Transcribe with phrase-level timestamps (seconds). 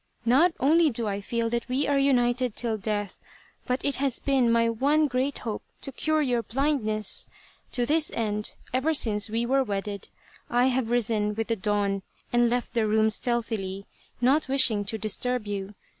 [0.25, 3.19] Not only do I feel that we are united till death,
[3.67, 7.27] but it has been my one great hope to cure your blindness.
[7.73, 10.07] To this end, ever since we were wedded,
[10.49, 12.01] I have risen with the dawn
[12.33, 13.85] and left the room stealthily,
[14.19, 15.75] not wishing to disturb you.